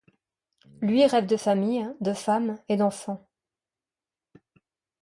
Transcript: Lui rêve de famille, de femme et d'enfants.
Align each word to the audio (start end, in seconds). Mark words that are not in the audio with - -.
Lui 0.81 1.05
rêve 1.05 1.27
de 1.27 1.37
famille, 1.37 1.87
de 2.01 2.13
femme 2.13 2.57
et 2.69 2.75
d'enfants. 2.75 3.29